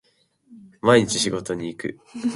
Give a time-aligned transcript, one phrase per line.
[0.81, 1.99] 毎日仕事に行く